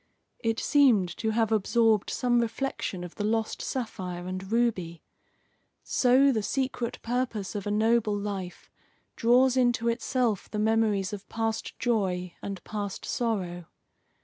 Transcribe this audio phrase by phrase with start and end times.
[0.39, 5.03] It seemed to have absorbed some reflection of the lost sapphire and ruby.
[5.83, 8.71] So the secret purpose of a noble life
[9.15, 13.65] draws into itself the memories of past joy and past sorrow.